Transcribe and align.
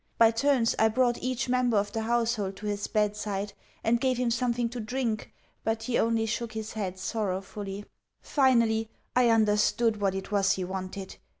By 0.17 0.31
turns 0.31 0.73
I 0.79 0.87
brought 0.87 1.21
each 1.21 1.47
member 1.47 1.77
of 1.77 1.91
the 1.91 2.01
household 2.01 2.55
to 2.55 2.65
his 2.65 2.87
bedside, 2.87 3.53
and 3.83 4.01
gave 4.01 4.17
him 4.17 4.31
something 4.31 4.67
to 4.69 4.79
drink, 4.79 5.31
but 5.63 5.83
he 5.83 5.99
only 5.99 6.25
shook 6.25 6.53
his 6.53 6.73
head 6.73 6.97
sorrowfully. 6.97 7.85
Finally, 8.19 8.89
I 9.15 9.29
understood 9.29 10.01
what 10.01 10.15
it 10.15 10.31
was 10.31 10.53
he 10.53 10.63
wanted. 10.63 11.17